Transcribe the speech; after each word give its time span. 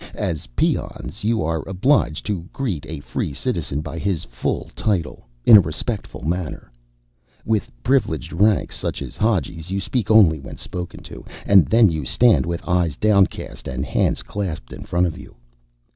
As 0.17 0.47
peons, 0.55 1.23
you 1.23 1.43
are 1.43 1.61
obliged 1.69 2.25
to 2.25 2.49
greet 2.51 2.87
a 2.87 3.01
Free 3.01 3.33
Citizen 3.33 3.81
by 3.81 3.99
his 3.99 4.23
full 4.23 4.71
title, 4.75 5.27
in 5.45 5.55
a 5.55 5.59
respectful 5.61 6.21
manner. 6.27 6.71
With 7.45 7.71
Privileged 7.83 8.33
ranks 8.33 8.75
such 8.75 9.03
as 9.03 9.15
Hadjis 9.15 9.69
you 9.69 9.79
speak 9.79 10.09
only 10.09 10.39
when 10.39 10.57
spoken 10.57 11.03
to, 11.03 11.23
and 11.45 11.67
then 11.67 11.87
you 11.87 12.03
stand 12.03 12.47
with 12.47 12.67
eyes 12.67 12.95
downcast 12.95 13.67
and 13.67 13.85
hands 13.85 14.23
clasped 14.23 14.73
in 14.73 14.85
front 14.85 15.05
of 15.05 15.19
you. 15.19 15.35